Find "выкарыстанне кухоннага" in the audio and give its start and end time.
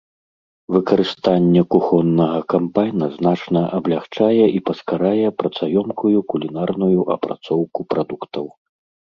0.75-2.39